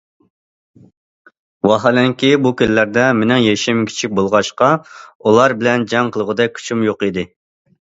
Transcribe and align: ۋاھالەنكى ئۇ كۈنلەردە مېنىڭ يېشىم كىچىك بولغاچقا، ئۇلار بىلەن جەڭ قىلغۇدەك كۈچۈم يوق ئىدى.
ۋاھالەنكى 1.71 2.31
ئۇ 2.37 2.51
كۈنلەردە 2.63 3.03
مېنىڭ 3.19 3.45
يېشىم 3.49 3.85
كىچىك 3.91 4.17
بولغاچقا، 4.21 4.73
ئۇلار 4.95 5.59
بىلەن 5.63 5.89
جەڭ 5.95 6.13
قىلغۇدەك 6.19 6.59
كۈچۈم 6.59 6.85
يوق 6.91 7.09
ئىدى. 7.11 7.29